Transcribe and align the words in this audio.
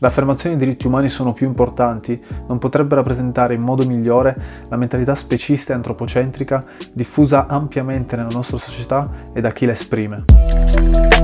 L'affermazione 0.00 0.58
dei 0.58 0.66
diritti 0.66 0.86
umani 0.86 1.08
sono 1.08 1.32
più 1.32 1.46
importanti 1.46 2.22
non 2.48 2.58
potrebbe 2.58 2.96
rappresentare 2.96 3.54
in 3.54 3.62
modo 3.62 3.86
migliore 3.86 4.36
la 4.68 4.76
mentalità 4.76 5.14
specista 5.14 5.72
e 5.72 5.76
antropocentrica 5.76 6.62
diffusa 6.92 7.46
ampiamente 7.46 8.14
nella 8.14 8.28
nostra 8.28 8.58
società 8.58 9.06
e 9.32 9.40
da 9.40 9.52
chi 9.52 9.64
la 9.64 9.72
esprime. 9.72 11.15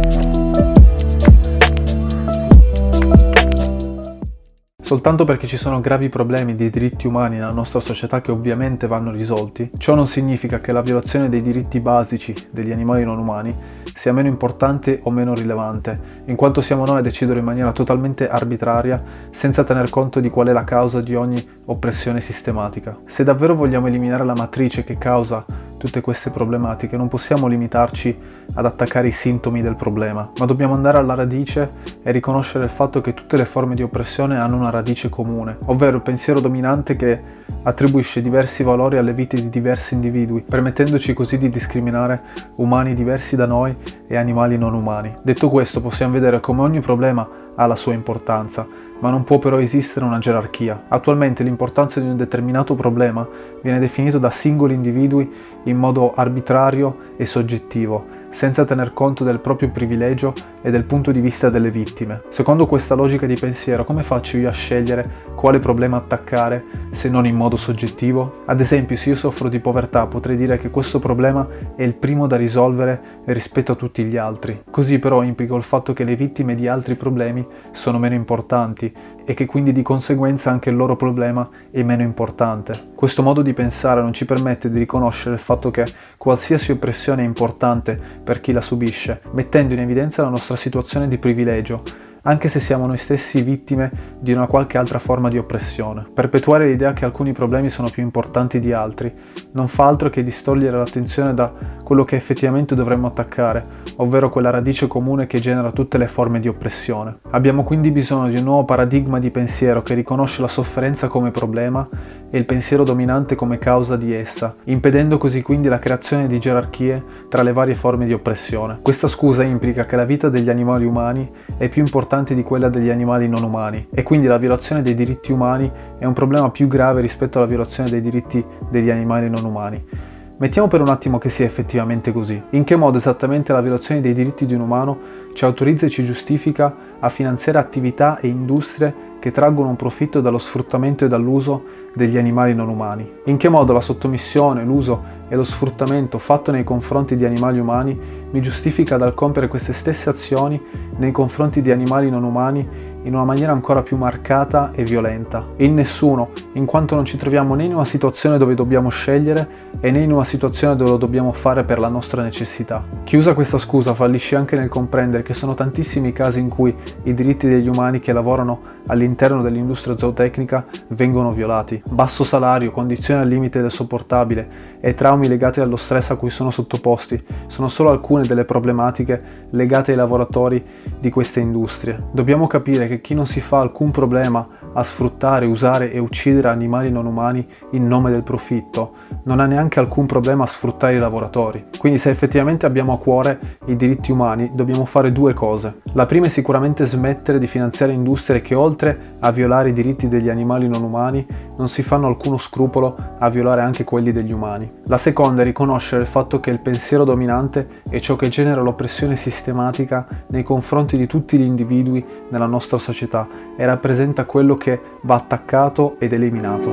Soltanto 4.93 5.25
perché 5.25 5.47
ci 5.47 5.57
sono 5.57 5.81
gravi 5.81 6.11
problemi 6.11 6.53
di 6.53 6.69
diritti 6.69 7.07
umani 7.07 7.37
nella 7.37 7.51
nostra 7.51 7.81
società 7.81 8.21
che 8.21 8.31
ovviamente 8.31 8.87
vanno 8.87 9.11
risolti, 9.11 9.71
ciò 9.79 9.95
non 9.95 10.07
significa 10.07 10.61
che 10.61 10.71
la 10.71 10.83
violazione 10.83 11.31
dei 11.31 11.41
diritti 11.41 11.81
basici 11.81 12.35
degli 12.51 12.73
animali 12.73 13.03
non 13.03 13.19
umani 13.19 13.57
sia 13.95 14.13
meno 14.13 14.29
importante 14.29 15.01
o 15.05 15.11
meno 15.11 15.33
rilevante, 15.33 15.99
in 16.27 16.37
quanto 16.37 16.61
siamo 16.61 16.85
noi 16.85 16.99
a 16.99 17.01
decidere 17.01 17.39
in 17.39 17.45
maniera 17.47 17.73
totalmente 17.73 18.29
arbitraria, 18.29 19.03
senza 19.31 19.65
tener 19.65 19.89
conto 19.89 20.21
di 20.21 20.29
qual 20.29 20.49
è 20.49 20.53
la 20.53 20.65
causa 20.65 21.01
di 21.01 21.15
ogni 21.15 21.43
oppressione 21.67 22.21
sistematica. 22.21 22.99
Se 23.07 23.25
davvero 23.25 23.55
vogliamo 23.55 23.87
eliminare 23.87 24.27
la 24.27 24.35
matrice 24.35 24.85
che 24.85 24.99
causa 24.99 25.43
tutte 25.79 26.03
queste 26.03 26.31
problematiche, 26.31 26.99
non 26.99 27.09
possiamo 27.09 27.47
limitarci 27.47 28.17
ad 28.55 28.67
attaccare 28.67 29.09
i 29.09 29.13
sintomi 29.13 29.63
del 29.63 29.77
problema, 29.77 30.31
ma 30.39 30.45
dobbiamo 30.45 30.75
andare 30.75 30.99
alla 30.99 31.15
radice 31.15 31.71
e 32.03 32.11
riconoscere 32.11 32.65
il 32.65 32.71
fatto 32.71 33.01
che 33.01 33.15
tutte 33.15 33.37
le 33.37 33.45
forme 33.45 33.75
di 33.75 33.83
oppressione 33.83 34.37
hanno 34.37 34.57
una 34.57 34.71
radice 34.71 35.09
comune, 35.09 35.59
ovvero 35.67 35.97
il 35.97 36.03
pensiero 36.03 36.41
dominante 36.41 36.97
che 36.97 37.21
attribuisce 37.63 38.21
diversi 38.21 38.63
valori 38.63 38.97
alle 38.97 39.13
vite 39.13 39.37
di 39.37 39.49
diversi 39.49 39.95
individui, 39.95 40.45
permettendoci 40.49 41.15
così 41.15 41.39
di 41.39 41.51
discriminare 41.51 42.21
umani 42.57 42.95
diversi 42.95 43.37
da 43.37 43.47
noi 43.47 43.75
e 44.07 44.17
animali 44.17 44.59
non 44.59 44.75
umani. 44.75 45.15
Detto 45.23 45.49
questo, 45.49 45.81
possiamo 45.81 46.15
vedere 46.15 46.41
come 46.41 46.63
ogni 46.63 46.81
problema 46.81 47.29
ha 47.55 47.67
la 47.67 47.77
sua 47.77 47.93
importanza, 47.93 48.67
ma 49.01 49.11
non 49.11 49.25
può 49.25 49.39
però 49.39 49.59
esistere 49.59 50.05
una 50.05 50.19
gerarchia. 50.19 50.85
Attualmente 50.89 51.43
l'importanza 51.43 52.01
di 52.01 52.07
un 52.07 52.17
determinato 52.17 52.75
problema 52.75 53.27
viene 53.63 53.79
definito 53.79 54.19
da 54.19 54.31
singoli 54.31 54.75
individui 54.75 55.31
in 55.65 55.77
modo 55.77 56.15
arbitrario 56.15 57.13
e 57.17 57.25
soggettivo, 57.25 58.21
senza 58.33 58.65
tener 58.65 58.93
conto 58.93 59.23
del 59.23 59.39
proprio 59.39 59.71
privilegio 59.71 60.33
e 60.63 60.71
del 60.71 60.85
punto 60.85 61.13
di 61.13 61.21
vista 61.21 61.51
delle 61.51 61.71
vittime. 61.71 62.23
Secondo 62.31 62.67
questa 62.67 62.95
logica 62.95 63.27
di 63.27 63.37
pensiero, 63.37 63.85
come 63.85 64.03
faccio 64.03 64.39
io 64.39 64.49
a 64.49 64.53
scegliere 64.53 65.07
quale 65.37 65.59
problema 65.59 65.99
attaccare 65.99 66.65
se 66.91 67.09
non 67.09 67.27
in 67.27 67.37
modo 67.37 67.57
soggettivo? 67.57 68.43
Ad 68.47 68.61
esempio, 68.61 68.97
se 68.97 69.11
io 69.11 69.17
soffro 69.17 69.49
di 69.49 69.61
povertà, 69.61 70.07
potrei 70.07 70.37
dire 70.37 70.59
che 70.59 70.71
questo 70.71 70.99
problema 70.99 71.47
è 71.77 71.83
il 71.83 71.95
primo 71.95 72.27
da 72.27 72.37
risolvere 72.37 73.21
rispetto 73.27 73.73
a 73.73 73.77
tutti 73.77 74.05
gli 74.05 74.17
altri. 74.17 74.63
Così 74.71 74.99
però 74.99 75.23
implico 75.23 75.57
il 75.57 75.63
fatto 75.63 75.93
che 75.93 76.05
le 76.05 76.17
vittime 76.17 76.55
di 76.55 76.67
altri 76.67 76.95
problemi 76.95 77.47
sono 77.71 77.99
meno 77.99 78.15
importanti 78.15 78.93
e 79.25 79.35
che 79.35 79.47
quindi 79.47 79.73
di 79.73 79.83
conseguenza 79.83 80.51
anche 80.51 80.71
il 80.71 80.77
loro 80.77 80.97
problema 80.97 81.49
è 81.71 81.83
meno 81.83 82.03
importante. 82.03 82.92
Questo 83.03 83.25
modo 83.25 83.43
di 83.43 83.53
pensare 83.53 84.01
non 84.01 84.13
ci 84.13 84.25
permette 84.25 84.71
di 84.71 84.79
riconoscere 84.79 85.35
il 85.35 85.41
fatto 85.41 85.73
che 85.73 85.85
qualsiasi 86.17 86.71
oppressione 86.71 87.23
è 87.23 87.25
importante 87.25 88.01
per 88.23 88.41
chi 88.41 88.53
la 88.53 88.61
subisce, 88.61 89.23
mettendo 89.33 89.75
in 89.75 89.81
evidenza 89.81 90.23
la 90.23 90.29
nostra 90.29 90.55
situazione 90.55 91.09
di 91.09 91.19
privilegio 91.19 91.83
anche 92.23 92.49
se 92.49 92.61
siamo 92.61 92.87
noi 92.87 92.99
stessi 92.99 93.43
vittime 93.43 93.91
di 94.21 94.33
una 94.33 94.47
qualche 94.47 94.79
altra 94.79 95.01
forma 95.01 95.29
di 95.29 95.39
oppressione. 95.39 96.07
Perpetuare 96.15 96.69
l'idea 96.69 96.93
che 96.93 97.05
alcuni 97.05 97.33
problemi 97.33 97.69
sono 97.69 97.91
più 97.91 98.03
importanti 98.03 98.61
di 98.61 98.73
altri 98.73 99.13
non 99.53 99.67
fa 99.69 99.87
altro 99.87 100.09
che 100.09 100.23
distogliere 100.23 100.77
l'attenzione 100.77 101.35
da 101.35 101.53
quello 101.93 102.07
che 102.07 102.17
effettivamente 102.17 102.75
dovremmo 102.75 103.07
attaccare, 103.07 103.63
ovvero 103.97 104.31
quella 104.31 104.49
radice 104.49 104.87
comune 104.87 105.27
che 105.27 105.41
genera 105.41 105.73
tutte 105.73 105.99
le 105.99 106.07
forme 106.07 106.41
di 106.41 106.49
oppressione. 106.49 107.19
Abbiamo 107.33 107.63
quindi 107.63 107.91
bisogno 107.91 108.31
di 108.31 108.39
un 108.39 108.45
nuovo 108.45 108.65
paradigma 108.65 109.19
di 109.19 109.29
pensiero 109.29 109.83
che 109.83 109.93
riconosce 109.93 110.41
la 110.41 110.49
sofferenza 110.49 111.09
come 111.09 111.31
problema 111.31 111.87
e 112.31 112.39
il 112.39 112.47
pensiero 112.47 112.83
dominante 112.83 113.35
come 113.35 113.59
causa 113.59 113.99
di 113.99 114.15
essa, 114.15 114.55
impedendo 114.65 115.19
così 115.19 115.43
quindi 115.43 115.69
la 115.69 115.79
creazione 115.79 116.29
di 116.29 116.39
gerarchie 116.39 117.03
tra 117.29 117.43
le 117.43 117.53
varie 117.53 117.75
forme 117.75 118.07
di 118.07 118.15
oppressione. 118.15 118.79
Questa 118.81 119.07
scusa 119.07 119.43
implica 119.43 119.85
che 119.85 119.97
la 119.97 120.07
vita 120.07 120.31
degli 120.31 120.49
animali 120.49 120.87
umani 120.87 121.29
è 121.59 121.69
più 121.69 121.83
importante 121.83 122.35
di 122.35 122.43
quella 122.43 122.71
degli 122.71 122.89
animali 122.89 123.29
non 123.29 123.43
umani 123.43 123.89
e 123.93 124.03
quindi 124.03 124.29
la 124.29 124.39
violazione 124.39 124.81
dei 124.81 124.95
diritti 124.95 125.31
umani 125.31 125.71
è 125.99 126.07
un 126.07 126.15
problema 126.15 126.51
più 126.51 126.69
grave 126.69 127.03
rispetto 127.03 127.37
alla 127.37 127.47
violazione 127.47 127.91
dei 127.91 128.01
diritti 128.01 128.43
degli 128.71 128.89
animali 128.89 129.29
non 129.29 129.45
umani. 129.45 130.11
Mettiamo 130.43 130.67
per 130.67 130.81
un 130.81 130.89
attimo 130.89 131.19
che 131.19 131.31
sia 131.31 131.47
effettivamente 131.47 132.11
così. 132.11 132.43
In 132.51 132.65
che 132.65 132.75
modo 132.75 132.99
esattamente 132.99 133.53
la 133.53 133.61
violazione 133.61 134.01
dei 134.01 134.13
diritti 134.13 134.45
di 134.45 134.55
un 134.55 134.63
umano 134.63 134.99
ci 135.35 135.45
autorizza 135.45 135.87
e 135.87 135.89
ci 135.89 136.05
giustifica 136.05 136.75
a 136.99 137.09
finanziare 137.09 137.59
attività 137.59 138.19
e 138.19 138.27
industrie 138.27 138.93
che 139.21 139.31
traggono 139.31 139.69
un 139.69 139.77
profitto 139.77 140.21
dallo 140.21 140.39
sfruttamento 140.39 141.05
e 141.05 141.09
dall'uso 141.09 141.63
degli 141.95 142.19
animali 142.19 142.57
non 142.57 142.69
umani. 142.69 143.09
In 143.27 143.37
che 143.37 143.49
modo 143.49 143.73
la 143.73 143.81
sottomissione, 143.81 144.65
l'uso 144.65 145.05
e 145.29 145.37
lo 145.37 145.45
sfruttamento 145.45 146.19
fatto 146.19 146.51
nei 146.51 146.65
confronti 146.65 147.15
di 147.15 147.25
animali 147.25 147.61
umani 147.61 147.97
mi 148.33 148.43
giustifica 148.43 148.97
dal 148.97 149.15
compiere 149.15 149.47
queste 149.47 149.73
stesse 149.73 150.11
azioni 150.11 150.61
nei 150.97 151.13
confronti 151.13 151.63
di 151.63 151.71
animali 151.71 152.11
non 152.11 152.25
umani 152.25 152.69
in 153.05 153.15
una 153.15 153.25
maniera 153.25 153.53
ancora 153.53 153.83
più 153.83 153.97
marcata 153.97 154.71
e 154.75 154.85
violenta. 154.85 155.45
In 155.57 155.75
nessuno, 155.75 156.31
in 156.55 156.65
quanto 156.65 156.95
non 156.95 157.05
ci 157.05 157.17
troviamo 157.17 157.55
né 157.55 157.65
in 157.65 157.75
una 157.75 157.85
situazione 157.85 158.39
dove 158.39 158.55
dobbiamo 158.55 158.89
scegliere 158.89 159.71
e 159.81 159.91
né 159.91 160.01
in 160.01 160.13
una 160.13 160.25
situazione 160.25 160.77
dove 160.77 160.91
lo 160.91 160.97
dobbiamo 160.97 161.33
fare 161.33 161.63
per 161.63 161.79
la 161.79 161.89
nostra 161.89 162.23
necessità. 162.23 162.85
Chi 163.05 163.17
usa 163.17 163.35
questa 163.35 163.59
scusa 163.59 163.95
fallisce 163.95 164.37
anche 164.37 164.57
nel 164.57 164.69
comprendere 164.69 165.23
che 165.23 165.35
sono 165.35 165.55
tantissimi 165.55 166.09
i 166.09 166.13
casi 166.13 166.41
in 166.41 166.49
cui 166.49 166.75
i 167.05 167.15
diritti 167.15 167.49
degli 167.49 167.69
umani 167.69 168.01
che 168.01 168.13
lavorano 168.13 168.61
all'interno 168.87 169.43
dell'industria 169.43 169.97
zootecnica 169.97 170.65
vengono 170.89 171.33
violati. 171.33 171.83
Basso 171.89 172.25
salario, 172.25 172.71
condizioni 172.71 173.21
al 173.21 173.29
limite 173.29 173.61
del 173.61 173.71
sopportabile 173.71 174.47
e 174.81 174.95
traumi 174.95 175.29
legati 175.29 175.61
allo 175.61 175.77
stress 175.77 176.11
a 176.11 176.17
cui 176.17 176.31
sono 176.31 176.51
sottoposti 176.51 177.23
sono 177.47 177.69
solo 177.69 177.91
alcune 177.91 178.25
delle 178.25 178.45
problematiche 178.45 179.19
legate 179.51 179.93
ai 179.93 179.97
lavoratori 179.97 180.65
di 180.99 181.11
queste 181.11 181.41
industrie. 181.41 181.97
Dobbiamo 182.13 182.47
capire 182.47 182.89
che 182.93 183.01
chi 183.01 183.15
non 183.15 183.27
si 183.27 183.41
fa 183.41 183.61
alcun 183.61 183.91
problema 183.91 184.47
a 184.75 184.83
sfruttare, 184.83 185.47
usare 185.47 185.93
e 185.93 185.99
uccidere 185.99 186.49
animali 186.49 186.91
non 186.91 187.07
umani 187.07 187.47
in 187.73 187.87
nome 187.87 188.11
del 188.11 188.23
profitto, 188.23 188.91
non 189.25 189.41
ha 189.41 189.47
neanche 189.47 189.79
alcun 189.79 190.07
problema 190.07 190.45
a 190.45 190.47
sfruttare 190.47 190.95
i 190.95 190.99
lavoratori. 190.99 191.67
Quindi 191.79 191.99
se 191.99 192.11
effettivamente 192.11 192.67
abbiamo 192.67 192.93
a 192.93 192.99
cuore 192.99 193.59
i 193.67 193.77
diritti 193.77 194.13
umani, 194.13 194.51
dobbiamo 194.55 194.85
fare 194.85 195.13
due 195.13 195.35
cose. 195.35 195.81
La 195.93 196.07
prima 196.07 196.27
è 196.27 196.31
sicuramente 196.31 196.87
smettere 196.87 197.39
di 197.39 197.47
finanziare 197.47 197.93
industrie 197.93 198.43
che 198.43 198.55
oltre 198.55 199.17
a 199.21 199.31
violare 199.31 199.71
i 199.71 199.73
diritti 199.73 200.09
degli 200.09 200.29
animali 200.29 200.69
non 200.69 200.83
umani, 200.83 201.27
non 201.59 201.69
si 201.69 201.83
fanno 201.83 202.07
alcuno 202.07 202.39
scrupolo 202.39 202.97
a 203.19 203.29
violare 203.29 203.61
anche 203.61 203.85
quelli 203.85 204.13
degli 204.13 204.33
umani. 204.33 204.67
La 204.85 204.99
seconda 204.99 205.43
è 205.43 205.45
riconoscere 205.45 206.03
il 206.03 206.09
fatto 206.09 206.41
che 206.41 206.51
il 206.51 206.61
pensiero 206.61 207.05
dominante 207.05 207.67
è 207.89 208.01
ciò 208.01 208.17
che 208.17 208.29
genera 208.29 208.61
l'oppressione 208.63 209.17
sistematica 209.17 210.07
nei 210.29 210.43
confronti 210.43 210.97
di 210.97 211.07
tutti 211.07 211.39
gli 211.39 211.43
individui 211.43 212.05
nella 212.31 212.47
nostra 212.47 212.79
società 212.79 213.27
e 213.57 213.65
rappresenta 213.67 214.25
quello 214.25 214.57
che 214.57 214.81
va 215.03 215.17
attaccato 215.17 215.97
ed 215.99 216.13
eliminato. 216.13 216.73